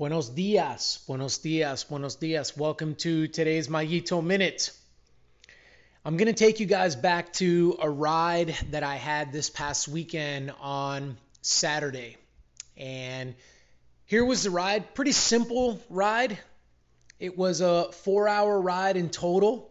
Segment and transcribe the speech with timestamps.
[0.00, 2.56] Buenos dias, buenos dias, buenos dias.
[2.56, 4.72] Welcome to today's Mayito Minute.
[6.06, 9.88] I'm going to take you guys back to a ride that I had this past
[9.88, 12.16] weekend on Saturday.
[12.78, 13.34] And
[14.06, 14.94] here was the ride.
[14.94, 16.38] Pretty simple ride.
[17.18, 19.70] It was a four hour ride in total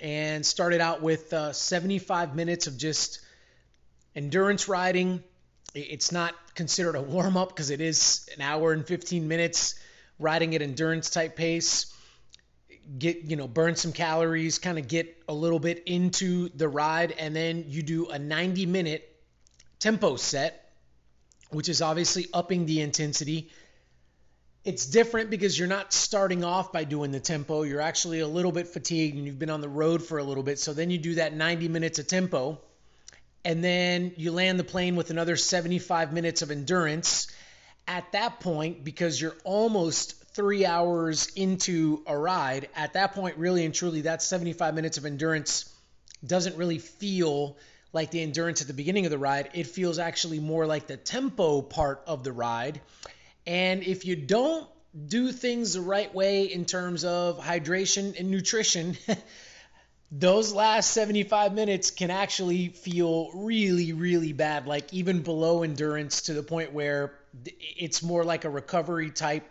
[0.00, 3.20] and started out with uh, 75 minutes of just
[4.16, 5.22] endurance riding,
[5.74, 9.74] it's not considered a warm up because it is an hour and 15 minutes
[10.18, 11.92] riding at endurance type pace.
[12.98, 17.12] Get, you know, burn some calories, kind of get a little bit into the ride,
[17.12, 19.14] and then you do a 90 minute
[19.78, 20.72] tempo set,
[21.50, 23.50] which is obviously upping the intensity.
[24.64, 27.62] It's different because you're not starting off by doing the tempo.
[27.62, 30.42] You're actually a little bit fatigued and you've been on the road for a little
[30.42, 30.58] bit.
[30.58, 32.58] So then you do that 90 minutes of tempo
[33.48, 37.28] and then you land the plane with another 75 minutes of endurance.
[37.86, 43.64] At that point, because you're almost three hours into a ride, at that point, really
[43.64, 45.74] and truly, that 75 minutes of endurance
[46.26, 47.56] doesn't really feel
[47.94, 49.48] like the endurance at the beginning of the ride.
[49.54, 52.82] It feels actually more like the tempo part of the ride.
[53.46, 54.68] And if you don't
[55.06, 58.98] do things the right way in terms of hydration and nutrition,
[60.10, 66.34] those last 75 minutes can actually feel really, really bad, like even below endurance to
[66.34, 67.12] the point where
[67.60, 69.46] it's more like a recovery type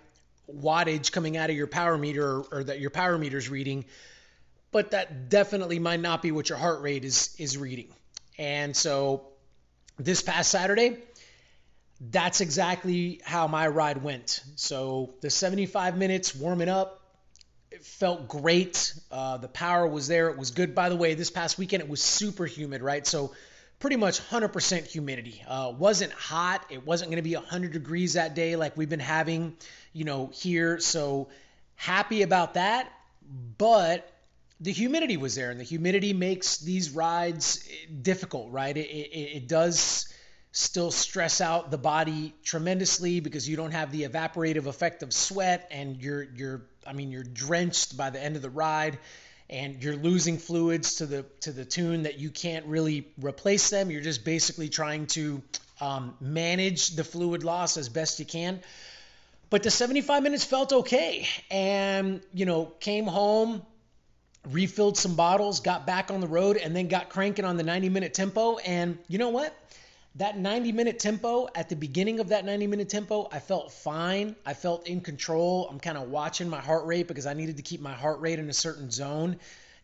[0.52, 3.86] wattage coming out of your power meter or, or that your power meter's reading.
[4.72, 7.90] But that definitely might not be what your heart rate is is reading.
[8.38, 9.28] And so
[9.98, 10.98] this past Saturday,
[12.00, 14.42] that's exactly how my ride went.
[14.56, 16.97] So the 75 minutes warming up,
[17.78, 18.92] it felt great.
[19.12, 20.30] Uh, the power was there.
[20.30, 20.74] It was good.
[20.74, 23.06] By the way, this past weekend it was super humid, right?
[23.06, 23.34] So
[23.78, 25.44] pretty much 100% humidity.
[25.48, 26.66] Uh, wasn't hot.
[26.72, 29.56] It wasn't going to be 100 degrees that day like we've been having,
[29.94, 30.80] you know, here.
[30.80, 31.30] So
[31.76, 32.92] happy about that.
[33.60, 34.12] But
[34.60, 37.70] the humidity was there, and the humidity makes these rides
[38.02, 38.76] difficult, right?
[38.76, 40.12] It, it, it does
[40.58, 45.68] still stress out the body tremendously because you don't have the evaporative effect of sweat
[45.70, 48.98] and you're you're I mean you're drenched by the end of the ride
[49.52, 53.92] and you're losing fluids to the to the tune that you can't really replace them.
[53.92, 55.44] You're just basically trying to
[55.80, 58.60] um, manage the fluid loss as best you can.
[59.52, 63.62] But the 75 minutes felt okay, and you know came home,
[64.50, 67.90] refilled some bottles, got back on the road, and then got cranking on the 90
[67.90, 68.58] minute tempo.
[68.58, 69.56] And you know what?
[70.18, 74.36] That 90 minute tempo at the beginning of that 90 minute tempo i felt fine
[74.46, 77.64] i felt in control i'm kind of watching my heart rate because i needed to
[77.64, 79.38] keep my heart rate in a certain zone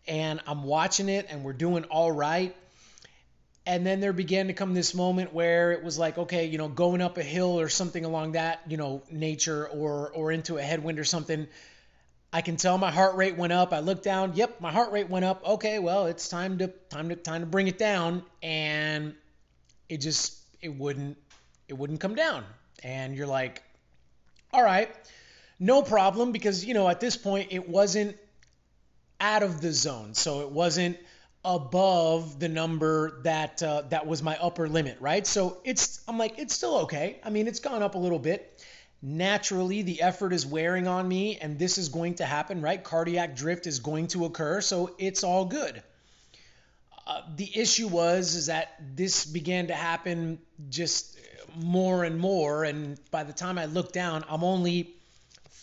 [0.07, 2.55] and i'm watching it and we're doing all right
[3.65, 6.67] and then there began to come this moment where it was like okay you know
[6.67, 10.61] going up a hill or something along that you know nature or or into a
[10.61, 11.47] headwind or something
[12.35, 13.73] I can tell my heart rate went up.
[13.73, 14.33] I looked down.
[14.33, 15.47] Yep, my heart rate went up.
[15.47, 18.23] Okay, well, it's time to time to time to bring it down.
[18.41, 19.13] And
[19.93, 21.17] it just it wouldn't
[21.67, 22.43] it wouldn't come down.
[22.83, 23.61] And you're like,
[24.51, 24.89] all right,
[25.59, 28.17] no problem because you know at this point it wasn't
[29.19, 30.97] out of the zone, so it wasn't
[31.45, 35.27] above the number that uh, that was my upper limit, right?
[35.27, 37.19] So it's I'm like it's still okay.
[37.23, 38.65] I mean, it's gone up a little bit.
[38.99, 42.83] Naturally, the effort is wearing on me, and this is going to happen, right?
[42.83, 45.83] Cardiac drift is going to occur, so it's all good.
[47.05, 51.19] Uh, the issue was is that this began to happen just
[51.55, 54.95] more and more, and by the time I looked down, I'm only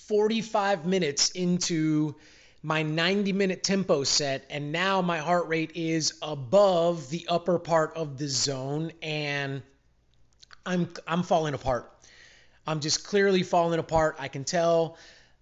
[0.08, 2.14] 45 minutes into
[2.62, 7.96] my 90 minute tempo set, and now my heart rate is above the upper part
[7.96, 9.62] of the zone, and
[10.66, 11.90] I'm I'm falling apart.
[12.66, 14.16] I'm just clearly falling apart.
[14.18, 14.98] I can tell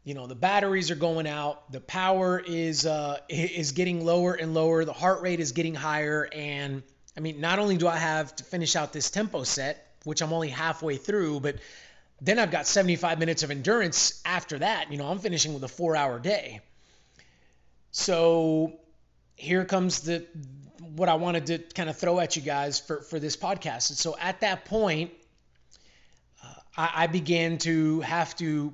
[0.09, 4.55] you know the batteries are going out the power is uh, is getting lower and
[4.55, 6.83] lower the heart rate is getting higher and
[7.15, 10.33] i mean not only do i have to finish out this tempo set which i'm
[10.33, 11.57] only halfway through but
[12.23, 15.69] then i've got 75 minutes of endurance after that you know i'm finishing with a
[15.69, 16.63] four hour day.
[17.91, 18.81] So
[19.35, 20.25] here comes the
[20.97, 23.91] what i wanted to kind of throw at you guys for for this podcast.
[23.91, 25.11] And so at that point
[26.43, 28.73] uh, I, I began to have to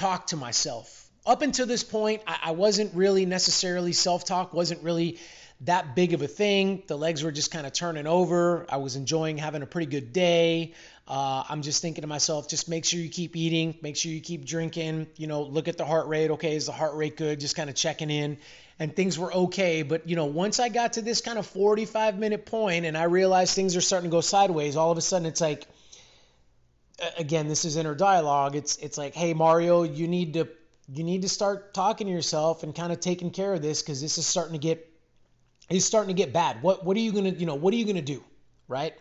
[0.00, 1.08] talk to myself.
[1.26, 5.18] Up until this point, I, I wasn't really necessarily self talk, wasn't really
[5.62, 6.82] that big of a thing.
[6.86, 8.64] The legs were just kind of turning over.
[8.70, 10.72] I was enjoying having a pretty good day.
[11.06, 14.22] Uh, I'm just thinking to myself, just make sure you keep eating, make sure you
[14.22, 16.30] keep drinking, you know, look at the heart rate.
[16.30, 17.38] Okay, is the heart rate good?
[17.38, 18.38] Just kind of checking in.
[18.78, 19.82] And things were okay.
[19.82, 23.04] But, you know, once I got to this kind of 45 minute point and I
[23.04, 25.66] realized things are starting to go sideways, all of a sudden it's like,
[27.18, 28.56] again, this is inner dialogue.
[28.56, 30.48] It's it's like, hey Mario, you need to
[30.92, 34.00] you need to start talking to yourself and kind of taking care of this because
[34.00, 34.86] this is starting to get
[35.68, 36.62] it's starting to get bad.
[36.62, 38.22] What what are you gonna you know what are you gonna do,
[38.68, 38.94] right?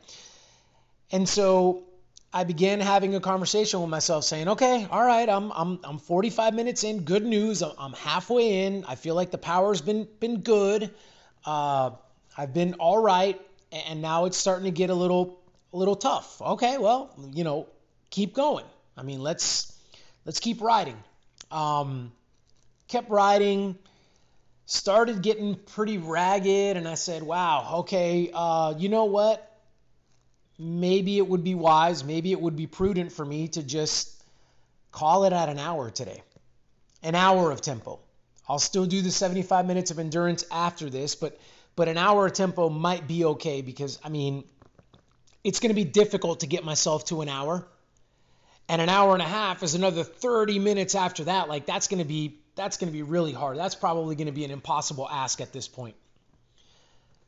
[1.12, 1.86] And so
[2.32, 6.54] I began having a conversation with myself, saying, "Okay, all right, I'm I'm I'm 45
[6.54, 7.02] minutes in.
[7.02, 7.64] Good news.
[7.64, 8.86] I'm, halfway in.
[8.86, 10.94] I feel like the power's been been good.
[11.44, 11.92] Uh,
[12.38, 13.42] I've been all right,
[13.72, 15.40] and now it's starting to get a little
[15.74, 16.40] a little tough.
[16.40, 17.68] Okay, well, you know,
[18.10, 18.66] keep going.
[18.98, 19.72] I mean, let's
[20.26, 20.98] let's keep riding.
[21.52, 22.12] Um,
[22.88, 23.78] kept riding."
[24.72, 29.50] started getting pretty ragged and i said wow okay uh, you know what
[30.60, 34.22] maybe it would be wise, maybe it would be prudent for me to just
[34.92, 36.22] call it at an hour today.
[37.02, 38.00] An hour of tempo.
[38.48, 41.40] I'll still do the 75 minutes of endurance after this, but
[41.76, 44.44] but an hour of tempo might be okay because I mean
[45.44, 47.66] it's going to be difficult to get myself to an hour.
[48.70, 51.50] And an hour and a half is another 30 minutes after that.
[51.50, 53.58] Like that's going to be that's going to be really hard.
[53.58, 55.96] That's probably going to be an impossible ask at this point.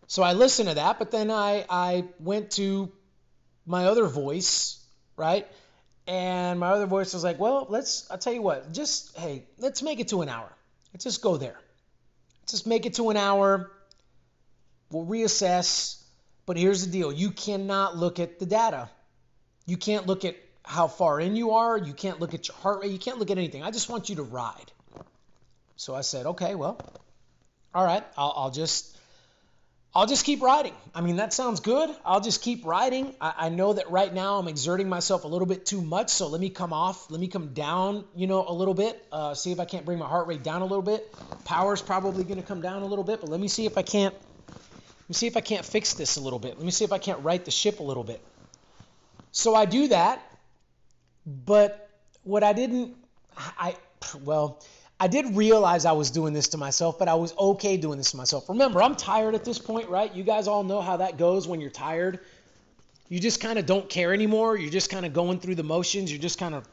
[0.07, 2.91] So I listened to that, but then I I went to
[3.65, 4.79] my other voice,
[5.17, 5.47] right?
[6.07, 9.83] And my other voice was like, well, let's, I'll tell you what, just, hey, let's
[9.83, 10.51] make it to an hour.
[10.93, 11.57] Let's just go there.
[12.41, 13.71] Let's just make it to an hour.
[14.89, 16.01] We'll reassess.
[16.45, 18.89] But here's the deal you cannot look at the data.
[19.65, 20.35] You can't look at
[20.71, 21.77] how far in you are.
[21.77, 22.91] You can't look at your heart rate.
[22.91, 23.61] You can't look at anything.
[23.61, 24.71] I just want you to ride.
[25.75, 26.79] So I said, okay, well,
[27.73, 28.97] all right, I'll, I'll just
[29.93, 30.73] I'll just keep riding.
[30.95, 31.89] I mean, that sounds good.
[32.05, 33.13] I'll just keep riding.
[33.19, 36.27] I, I, know that right now I'm exerting myself a little bit too much, so
[36.27, 37.11] let me come off.
[37.11, 39.05] Let me come down, you know, a little bit.
[39.11, 41.13] Uh, see if I can't bring my heart rate down a little bit.
[41.43, 43.81] Power's probably going to come down a little bit, but let me see if I
[43.81, 44.13] can't.
[44.13, 46.55] Let me see if I can't fix this a little bit.
[46.55, 48.21] Let me see if I can't right the ship a little bit.
[49.33, 50.21] So I do that,
[51.45, 51.89] but
[52.23, 52.95] what I didn't,
[53.37, 53.75] I
[54.23, 54.61] well
[55.01, 58.11] I did realize I was doing this to myself, but I was okay doing this
[58.11, 58.47] to myself.
[58.49, 60.13] Remember, I'm tired at this point, right?
[60.13, 62.19] You guys all know how that goes when you're tired.
[63.09, 64.55] You just kind of don't care anymore.
[64.55, 66.11] You're just kind of going through the motions.
[66.11, 66.67] You're just kind of,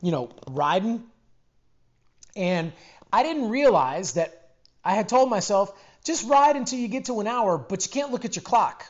[0.00, 1.02] you know, riding.
[2.36, 2.72] And
[3.12, 4.52] I didn't realize that
[4.84, 8.12] I had told myself, just ride until you get to an hour, but you can't
[8.12, 8.86] look at your clock.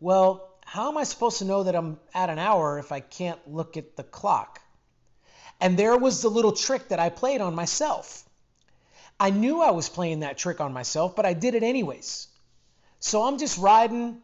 [0.00, 3.40] Well, how am I supposed to know that I'm at an hour if I can't
[3.52, 4.60] look at the clock?
[5.60, 8.22] And there was the little trick that I played on myself.
[9.18, 12.28] I knew I was playing that trick on myself, but I did it anyways.
[13.00, 14.18] So I'm just riding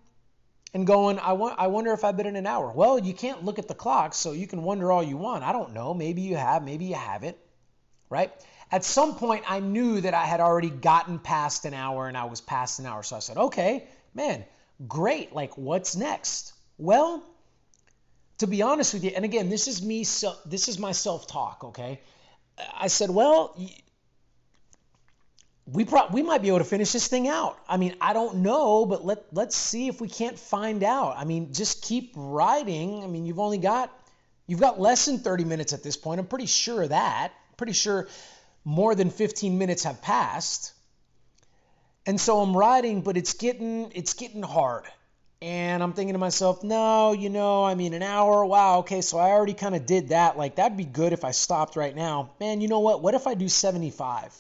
[0.73, 2.71] and going, I, want, I wonder if I've been in an hour.
[2.71, 5.43] Well, you can't look at the clock, so you can wonder all you want.
[5.43, 5.95] I don't know.
[5.95, 7.37] Maybe you have, maybe you haven't,
[8.09, 8.31] right?
[8.71, 12.27] At some point, I knew that I had already gotten past an hour and I
[12.27, 13.03] was past an hour.
[13.03, 14.45] So I said, okay, man,
[14.87, 15.33] great.
[15.33, 16.53] Like, what's next?
[16.79, 17.23] Well,
[18.39, 21.27] to be honest with you, and again, this is me, So, this is my self
[21.27, 22.01] talk, okay?
[22.75, 23.59] I said, well,
[25.67, 27.59] we pro- we might be able to finish this thing out.
[27.69, 31.17] I mean, I don't know, but let let's see if we can't find out.
[31.17, 33.03] I mean, just keep riding.
[33.03, 33.93] I mean, you've only got
[34.47, 36.21] you've got less than 30 minutes at this point.
[36.21, 37.33] I'm pretty sure of that.
[37.57, 38.07] Pretty sure
[38.65, 40.73] more than 15 minutes have passed.
[42.07, 44.85] And so I'm riding, but it's getting it's getting hard.
[45.43, 49.19] And I'm thinking to myself, no, you know, I mean, an hour, wow, okay, so
[49.19, 50.39] I already kind of did that.
[50.39, 52.31] Like, that'd be good if I stopped right now.
[52.41, 53.03] Man, you know what?
[53.03, 54.35] What if I do 75?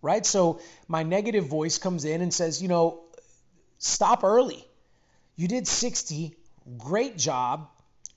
[0.00, 0.24] Right?
[0.24, 3.02] So my negative voice comes in and says, you know,
[3.78, 4.66] stop early.
[5.36, 6.34] You did 60,
[6.78, 7.68] great job.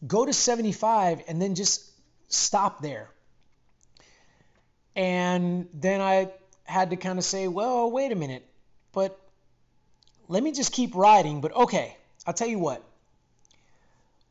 [0.08, 1.84] Go to 75 and then just
[2.30, 3.10] stop there.
[4.96, 6.32] And then I
[6.64, 8.49] had to kind of say, well, wait a minute,
[8.92, 9.20] but
[10.28, 11.42] let me just keep riding.
[11.42, 12.84] But okay, I'll tell you what.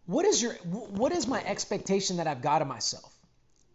[0.07, 3.13] What is your what is my expectation that I've got of myself?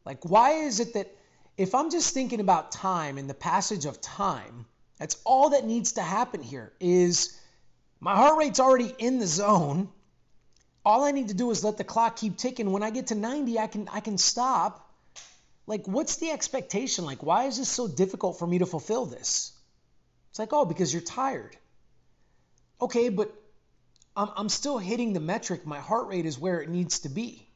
[0.06, 1.16] Like why is it that
[1.58, 4.66] if I'm just thinking about time and the passage of time,
[4.98, 7.40] that's all that needs to happen here is
[8.00, 9.90] my heart rate's already in the zone.
[10.86, 12.72] All I need to do is let the clock keep ticking.
[12.72, 14.90] When I get to 90, I can I can stop.
[15.68, 17.06] Like what's the expectation?
[17.06, 19.52] Like why is this so difficult for me to fulfill this?
[20.34, 21.56] It's like, "Oh, because you're tired."
[22.82, 23.32] Okay, but
[24.18, 25.64] I'm, I'm still hitting the metric.
[25.64, 27.48] My heart rate is where it needs to be.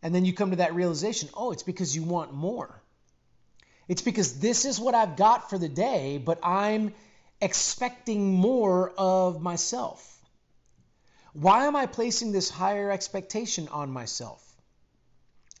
[0.00, 2.80] And then you come to that realization oh, it's because you want more.
[3.88, 6.94] It's because this is what I've got for the day, but I'm
[7.40, 10.04] expecting more of myself.
[11.32, 14.40] Why am I placing this higher expectation on myself?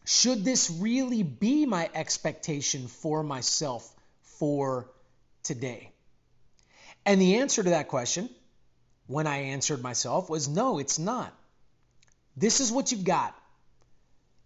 [0.04, 4.88] Should this really be my expectation for myself for
[5.42, 5.90] today?
[7.06, 8.28] And the answer to that question
[9.06, 11.32] when I answered myself was no, it's not.
[12.36, 13.34] This is what you've got.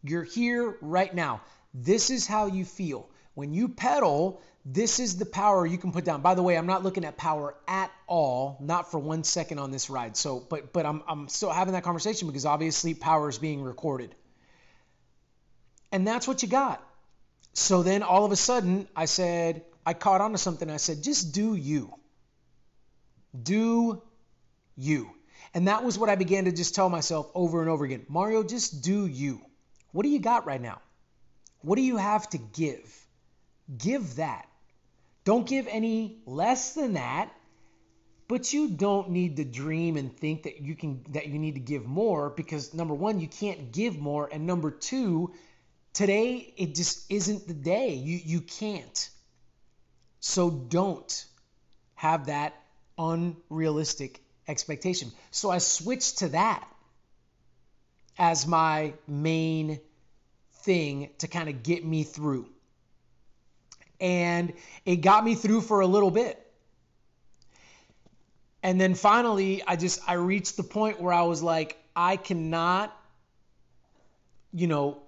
[0.02, 1.40] You're here right now.
[1.74, 3.08] This is how you feel.
[3.34, 6.20] When you pedal, this is the power you can put down.
[6.20, 9.70] By the way, I'm not looking at power at all, not for one second on
[9.70, 10.16] this ride.
[10.16, 14.14] So, but but I'm I'm still having that conversation because obviously power is being recorded.
[15.92, 16.82] And that's what you got.
[17.54, 20.70] So then all of a sudden, I said, I caught on to something.
[20.70, 21.92] I said, just do you.
[23.42, 24.02] Do
[24.76, 25.10] you.
[25.54, 28.42] And that was what I began to just tell myself over and over again Mario,
[28.42, 29.40] just do you.
[29.92, 30.80] What do you got right now?
[31.62, 33.06] What do you have to give?
[33.76, 34.48] Give that.
[35.24, 37.30] Don't give any less than that,
[38.28, 41.60] but you don't need to dream and think that you can that you need to
[41.60, 45.32] give more because number 1, you can't give more and number 2,
[45.92, 47.94] today it just isn't the day.
[47.94, 49.10] You you can't.
[50.20, 51.24] So don't
[51.94, 52.54] have that
[53.00, 55.10] unrealistic expectation.
[55.30, 56.68] So I switched to that
[58.18, 59.80] as my main
[60.62, 62.46] thing to kind of get me through.
[64.00, 64.52] And
[64.84, 66.38] it got me through for a little bit.
[68.62, 72.94] And then finally, I just I reached the point where I was like, I cannot,
[74.52, 75.02] you know,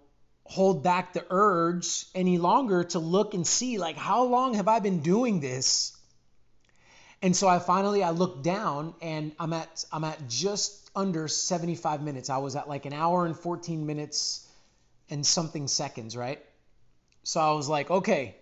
[0.45, 4.81] hold back the urge any longer to look and see like how long have I
[4.81, 5.97] been doing this?
[7.23, 12.02] And so I finally I looked down and I'm at I'm at just under 75
[12.02, 12.29] minutes.
[12.29, 14.47] I was at like an hour and 14 minutes
[15.09, 16.45] and something seconds, right?
[17.23, 18.35] So I was like, okay,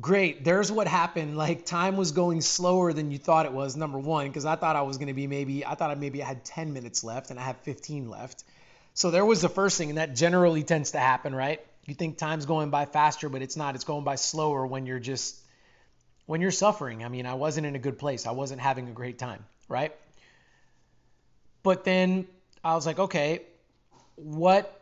[0.00, 0.44] great.
[0.44, 1.36] There's what happened.
[1.36, 3.76] Like time was going slower than you thought it was.
[3.76, 6.26] Number one, because I thought I was to be maybe I thought I maybe I
[6.26, 8.44] had 10 minutes left and I have 15 left.
[8.94, 11.60] So there was the first thing, and that generally tends to happen, right?
[11.84, 13.74] You think time's going by faster, but it's not.
[13.74, 15.36] It's going by slower when you're just
[16.26, 17.04] when you're suffering.
[17.04, 18.26] I mean, I wasn't in a good place.
[18.26, 19.94] I wasn't having a great time, right?
[21.62, 22.26] But then
[22.62, 23.42] I was like, okay,
[24.16, 24.72] what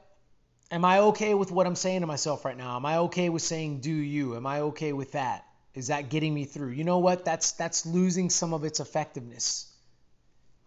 [0.71, 2.77] am I okay with what I'm saying to myself right now?
[2.77, 4.37] Am I okay with saying do you?
[4.37, 5.45] Am I okay with that?
[5.75, 6.71] Is that getting me through?
[6.71, 7.25] You know what?
[7.25, 9.73] That's that's losing some of its effectiveness.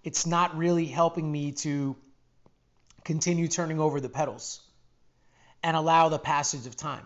[0.04, 1.96] It's not really helping me to
[3.04, 4.62] continue turning over the pedals
[5.64, 7.06] and allow the passage of time.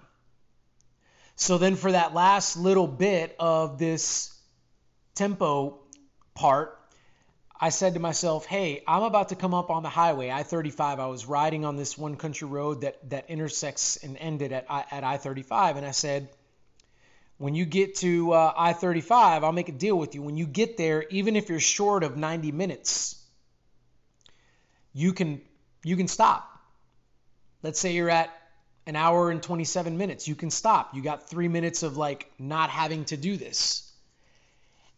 [1.41, 4.31] So then, for that last little bit of this
[5.15, 5.79] tempo
[6.36, 6.77] part,
[7.60, 11.00] I said to myself, hey, I'm about to come up on the highway, I 35.
[11.00, 15.03] I was riding on this one country road that, that intersects and ended at, at
[15.03, 15.77] I 35.
[15.77, 16.29] And I said,
[17.39, 20.21] when you get to uh, I 35, I'll make a deal with you.
[20.21, 23.19] When you get there, even if you're short of 90 minutes,
[24.93, 25.41] you can
[25.83, 26.48] you can stop.
[27.63, 28.29] Let's say you're at
[28.86, 30.28] an hour and 27 minutes.
[30.28, 30.96] You can stop.
[30.96, 33.92] You got three minutes of like not having to do this.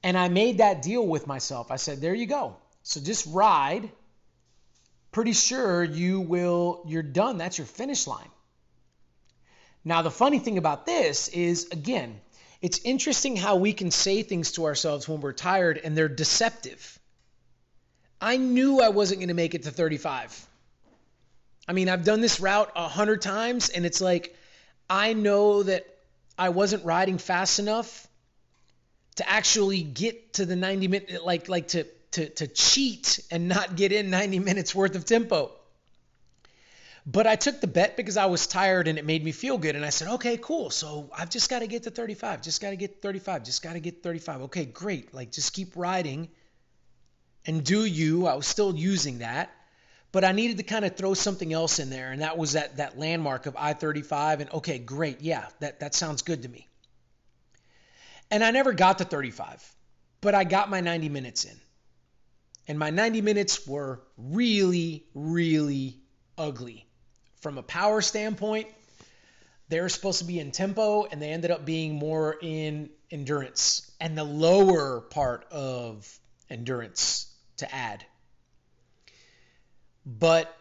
[0.04, 1.72] And I made that deal with myself.
[1.72, 2.58] I said, there you go.
[2.84, 3.90] So just ride.
[5.12, 7.38] Pretty sure you will, you're done.
[7.38, 8.30] That's your finish line.
[9.86, 12.20] Now, the funny thing about this is, again,
[12.62, 17.00] it's interesting how we can say things to ourselves when we're tired and they're deceptive.
[18.20, 20.48] I knew I wasn't going to make it to 35.
[21.68, 24.36] I mean, I've done this route a hundred times, and it's like
[24.90, 25.86] I know that
[26.38, 28.08] I wasn't riding fast enough
[29.16, 33.76] to actually get to the 90 minute, like like to to to cheat and not
[33.76, 35.52] get in 90 minutes worth of tempo.
[37.06, 39.76] But I took the bet because I was tired and it made me feel good.
[39.76, 40.70] And I said, okay, cool.
[40.70, 42.42] So I've just got to get to 35.
[42.42, 43.44] Just got to get 35.
[43.44, 44.44] Just got to get 35.
[44.44, 45.14] Okay, great.
[45.14, 46.30] Like just keep riding
[47.46, 48.26] and do you.
[48.26, 49.52] I was still using that
[50.14, 52.78] but I needed to kind of throw something else in there, and that was that
[52.78, 54.40] that landmark of I-35.
[54.42, 56.70] And okay, great, yeah, that that sounds good to me.
[58.32, 59.76] And I never got to 35,
[60.22, 61.60] but I got my 90 minutes in,
[62.68, 66.00] and my 90 minutes were really, really
[66.38, 66.86] ugly
[67.42, 68.68] from a power standpoint.
[69.70, 73.92] They were supposed to be in tempo, and they ended up being more in endurance
[74.00, 78.06] and the lower part of endurance to add
[80.06, 80.56] but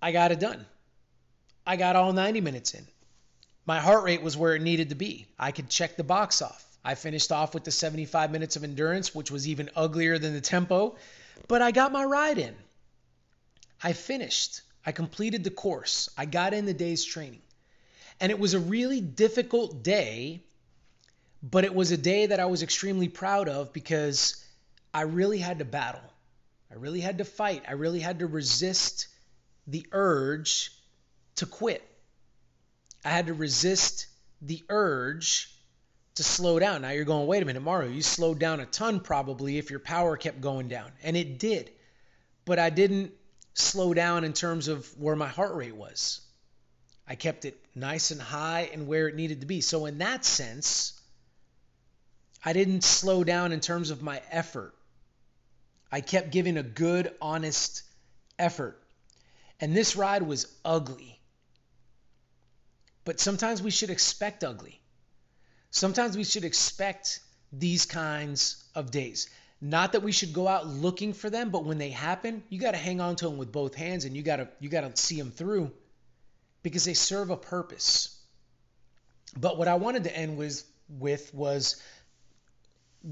[0.00, 0.66] I got it done.
[1.66, 2.86] I got all 90 minutes in.
[3.64, 5.26] My heart rate was where it needed to be.
[5.38, 6.66] I could check the box off.
[6.84, 10.40] I finished off with the 75 minutes of endurance, which was even uglier than the
[10.40, 10.96] tempo,
[11.46, 12.54] but I got my ride in.
[13.82, 14.62] I finished.
[14.84, 16.10] I completed the course.
[16.18, 17.42] I got in the day's training.
[18.20, 20.42] And it was a really difficult day,
[21.42, 24.44] but it was a day that I was extremely proud of because
[24.92, 26.11] I really had to battle.
[26.72, 27.64] I really had to fight.
[27.68, 29.08] I really had to resist
[29.66, 30.70] the urge
[31.36, 31.86] to quit.
[33.04, 34.06] I had to resist
[34.40, 35.54] the urge
[36.14, 36.82] to slow down.
[36.82, 39.80] Now you're going, wait a minute, Mario, you slowed down a ton probably if your
[39.80, 40.90] power kept going down.
[41.02, 41.70] And it did.
[42.46, 43.12] But I didn't
[43.52, 46.22] slow down in terms of where my heart rate was.
[47.06, 49.60] I kept it nice and high and where it needed to be.
[49.60, 50.98] So, in that sense,
[52.42, 54.74] I didn't slow down in terms of my effort.
[55.92, 57.82] I kept giving a good, honest
[58.38, 58.82] effort.
[59.60, 61.20] And this ride was ugly.
[63.04, 64.80] But sometimes we should expect ugly.
[65.70, 67.20] Sometimes we should expect
[67.52, 69.28] these kinds of days.
[69.60, 72.72] Not that we should go out looking for them, but when they happen, you got
[72.72, 75.00] to hang on to them with both hands and you got to you got to
[75.00, 75.70] see them through
[76.62, 78.18] because they serve a purpose.
[79.38, 81.80] But what I wanted to end with with was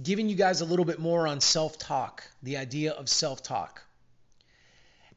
[0.03, 3.83] giving you guys a little bit more on self-talk, the idea of self-talk.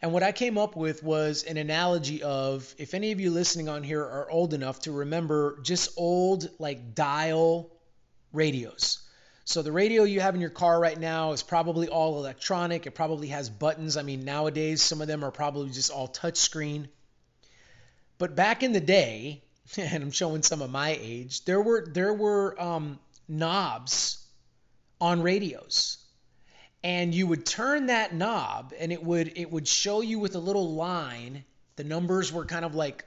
[0.01, 3.69] And what I came up with was an analogy of if any of you listening
[3.69, 7.71] on here are old enough to remember just old like dial
[8.33, 8.99] radios.
[9.45, 12.85] So the radio you have in your car right now is probably all electronic.
[12.85, 13.95] It probably has buttons.
[13.95, 16.87] I mean, nowadays some of them are probably just all touchscreen.
[18.17, 19.43] But back in the day,
[19.77, 22.99] and I'm showing some of my age, there were there were um,
[23.29, 24.22] knobs
[25.03, 25.97] on radios.
[26.81, 30.39] And you would turn that knob and it would it would show you with a
[30.39, 31.43] little line
[31.75, 33.03] the numbers were kind of like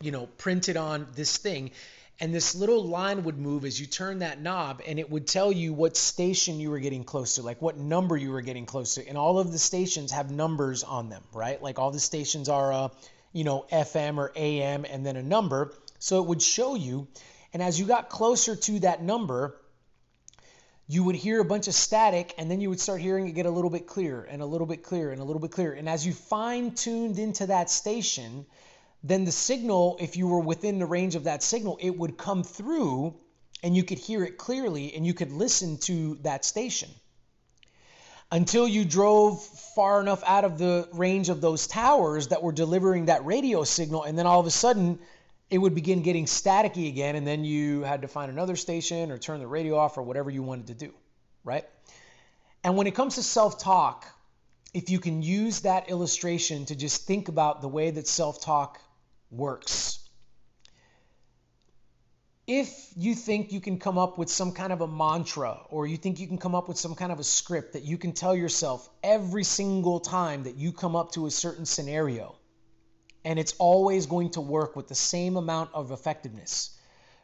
[0.00, 1.70] you know printed on this thing.
[2.18, 5.52] And this little line would move as you turn that knob and it would tell
[5.52, 8.96] you what station you were getting close to like what number you were getting close
[8.96, 9.06] to.
[9.06, 11.62] And all of the stations have numbers on them right?
[11.62, 12.88] Like all the stations are uh,
[13.32, 15.72] you know fm or am and then a number.
[16.00, 17.06] So it would show you
[17.52, 19.56] and as you got closer to that number
[20.88, 23.46] you would hear a bunch of static and then you would start hearing it get
[23.46, 25.72] a little bit clearer and a little bit clearer and a little bit clearer.
[25.72, 28.46] And as you fine tuned into that station,
[29.02, 32.44] then the signal, if you were within the range of that signal, it would come
[32.44, 33.14] through
[33.62, 36.90] and you could hear it clearly and you could listen to that station.
[38.30, 39.42] Until you drove
[39.74, 44.02] far enough out of the range of those towers that were delivering that radio signal,
[44.02, 44.98] and then all of a sudden,
[45.48, 49.18] it would begin getting staticky again, and then you had to find another station or
[49.18, 50.92] turn the radio off or whatever you wanted to do,
[51.44, 51.64] right?
[52.64, 54.06] And when it comes to self talk,
[54.74, 58.80] if you can use that illustration to just think about the way that self talk
[59.30, 60.00] works.
[62.46, 65.96] If you think you can come up with some kind of a mantra or you
[65.96, 68.36] think you can come up with some kind of a script that you can tell
[68.36, 72.35] yourself every single time that you come up to a certain scenario,
[73.26, 76.70] and it's always going to work with the same amount of effectiveness.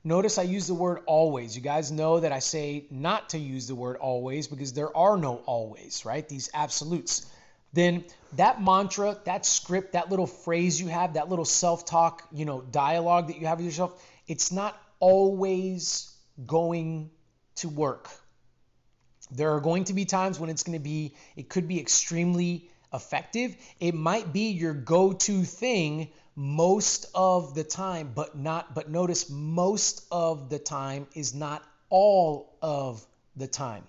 [0.03, 1.55] Notice I use the word always.
[1.55, 5.17] You guys know that I say not to use the word always because there are
[5.17, 6.29] no always, right?
[6.29, 7.25] These absolutes.
[7.73, 12.63] Then that mantra, that script, that little phrase you have, that little self-talk, you know,
[12.63, 16.13] dialogue that you have with yourself, it's not always
[16.45, 17.13] going
[17.57, 18.09] to work.
[19.31, 22.72] There are going to be times when it's going to be, it could be extremely
[22.93, 23.57] effective.
[23.81, 30.05] It might be your go-to thing most of the time, but not but notice most
[30.11, 33.05] of the time is not all of
[33.37, 33.85] the time.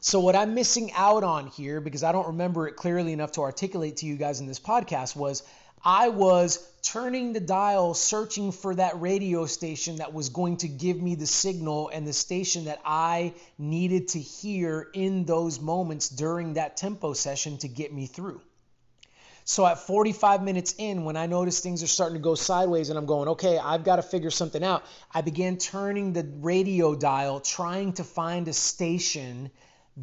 [0.00, 3.40] So what I'm missing out on here because I don't remember it clearly enough to
[3.40, 5.42] articulate to you guys in this podcast was
[5.84, 11.00] I was turning the dial, searching for that radio station that was going to give
[11.00, 16.54] me the signal and the station that I needed to hear in those moments during
[16.54, 18.40] that tempo session to get me through.
[19.44, 22.98] So at 45 minutes in, when I noticed things are starting to go sideways and
[22.98, 27.40] I'm going, okay, I've got to figure something out, I began turning the radio dial,
[27.40, 29.50] trying to find a station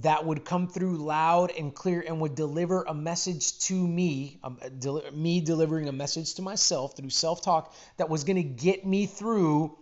[0.02, 4.60] that would come through loud and clear and would deliver a message to me, um,
[4.80, 8.86] del- me delivering a message to myself through self talk that was going to get
[8.86, 9.78] me through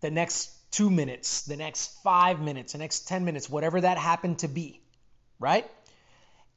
[0.00, 4.38] the next two minutes, the next five minutes, the next 10 minutes, whatever that happened
[4.40, 4.80] to be,
[5.38, 5.68] right?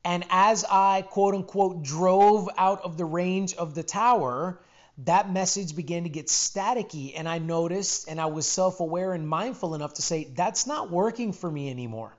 [0.04, 4.62] And as I quote unquote drove out of the range of the tower,
[5.00, 7.14] that message began to get staticky.
[7.16, 10.92] And I noticed and I was self aware and mindful enough to say, that's not
[10.92, 12.16] working for me anymore.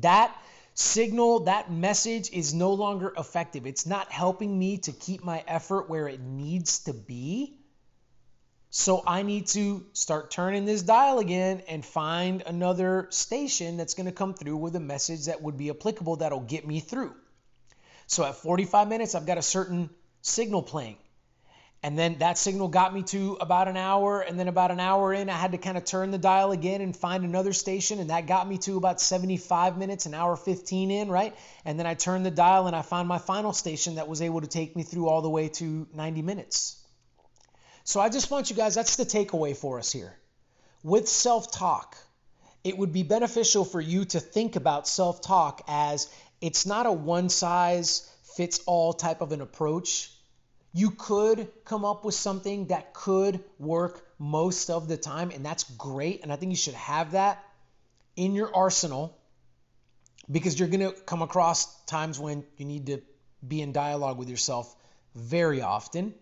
[0.00, 0.36] That
[0.74, 3.66] signal, that message is no longer effective.
[3.66, 7.56] It's not helping me to keep my effort where it needs to be.
[8.70, 14.06] So I need to start turning this dial again and find another station that's going
[14.06, 17.14] to come through with a message that would be applicable that'll get me through.
[18.08, 19.90] So at 45 minutes, I've got a certain
[20.22, 20.96] signal playing.
[21.84, 24.22] And then that signal got me to about an hour.
[24.22, 26.80] And then about an hour in, I had to kind of turn the dial again
[26.80, 27.98] and find another station.
[27.98, 31.36] And that got me to about 75 minutes, an hour 15 in, right?
[31.66, 34.40] And then I turned the dial and I found my final station that was able
[34.40, 36.82] to take me through all the way to 90 minutes.
[37.84, 40.16] So I just want you guys, that's the takeaway for us here.
[40.82, 41.98] With self talk,
[42.64, 46.08] it would be beneficial for you to think about self talk as
[46.40, 50.10] it's not a one size fits all type of an approach
[50.76, 55.62] You could come up with something that could work most of the time, and that's
[55.62, 56.22] great.
[56.24, 57.42] And I think you should have that
[58.16, 59.16] in your arsenal
[60.30, 63.00] because you're going to come across times when you need to
[63.46, 64.74] be in dialogue with yourself
[65.14, 66.12] very often.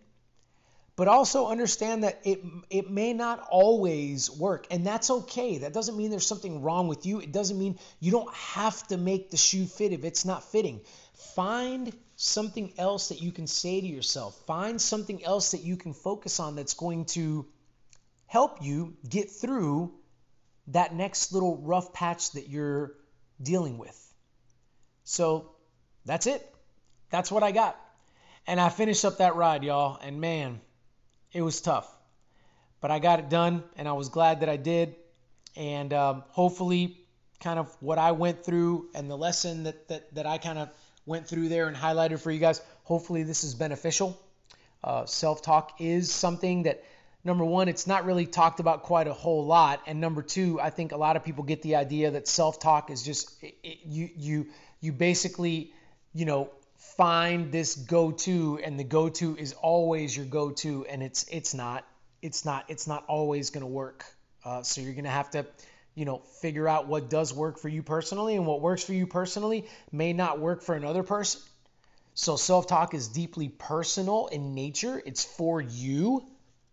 [0.96, 5.58] But also understand that it it may not always work, and that's okay.
[5.58, 7.20] That doesn't mean there's something wrong with you.
[7.20, 10.82] It doesn't mean you don't have to make the shoe fit if it's not fitting.
[11.34, 14.40] Find something else that you can say to yourself.
[14.46, 17.44] Find something else that you can focus on that's going to
[18.26, 19.92] help you get through
[20.68, 22.94] that next little rough patch that you're
[23.42, 23.98] dealing with.
[25.02, 25.50] So
[26.06, 26.48] that's it.
[27.10, 27.76] That's what I got.
[28.46, 29.98] And I finished up that ride, y'all.
[30.00, 30.60] And man,
[31.32, 31.92] it was tough.
[32.80, 34.94] But I got it done, and I was glad that I did.
[35.56, 36.98] And um, hopefully,
[37.40, 40.68] kind of what I went through and the lesson that, that, that I kind of
[41.06, 44.20] went through there and highlighted for you guys, hopefully, this is beneficial.
[44.82, 46.82] Uh, Self talk is something that
[47.24, 50.70] number one, it's not really talked about quite a whole lot, and number two, I
[50.70, 54.10] think a lot of people get the idea that self-talk is just it, it, you
[54.16, 54.46] you
[54.80, 55.72] you basically
[56.12, 56.50] you know
[56.96, 61.86] find this go-to, and the go-to is always your go-to, and it's it's not
[62.20, 64.04] it's not it's not always going to work.
[64.44, 65.46] Uh, so you're going to have to
[65.94, 69.06] you know figure out what does work for you personally, and what works for you
[69.06, 71.40] personally may not work for another person.
[72.14, 75.02] So self talk is deeply personal in nature.
[75.04, 76.26] It's for you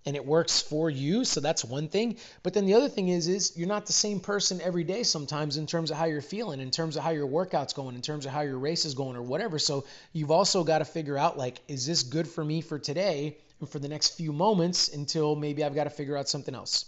[0.06, 3.28] and it works for you so that's one thing but then the other thing is
[3.28, 6.60] is you're not the same person every day sometimes in terms of how you're feeling
[6.60, 9.16] in terms of how your workouts going in terms of how your race is going
[9.16, 12.62] or whatever so you've also got to figure out like is this good for me
[12.62, 16.30] for today and for the next few moments until maybe I've got to figure out
[16.30, 16.86] something else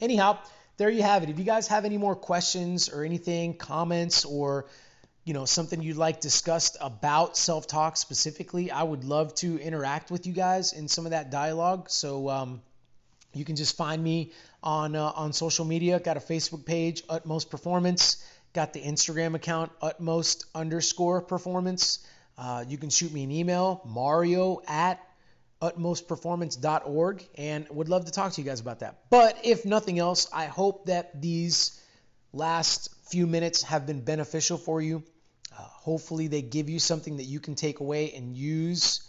[0.00, 0.38] anyhow
[0.76, 1.30] there you have it.
[1.30, 4.66] If you guys have any more questions or anything comments or
[5.24, 10.26] you know something you'd like discussed about self-talk specifically i would love to interact with
[10.26, 11.88] you guys in some of that dialogue.
[11.88, 12.62] So um,
[13.32, 14.32] you can just find me
[14.62, 15.98] on uh, on social media.
[15.98, 18.24] Got a facebook page utmost performance.
[18.52, 22.06] Got the instagram account utmost underscore performance.
[22.36, 25.00] Uh, you can shoot me an email mario at
[25.72, 30.28] utmostperformance.org and would love to talk to you guys about that but if nothing else
[30.32, 31.80] i hope that these
[32.32, 35.02] last few minutes have been beneficial for you
[35.56, 39.08] uh, hopefully, they give you something that you can take away and use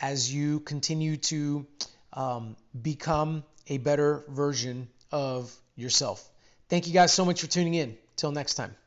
[0.00, 1.66] as you continue to
[2.12, 6.28] um, become a better version of yourself.
[6.68, 7.96] Thank you guys so much for tuning in.
[8.16, 8.81] Till next time.